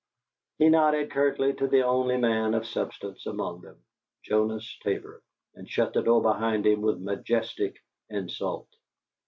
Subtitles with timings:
[0.57, 3.83] He nodded curtly to the only man of substance among them,
[4.25, 5.21] Jonas Tabor,
[5.53, 7.77] and shut the door behind him with majestic
[8.09, 8.67] insult.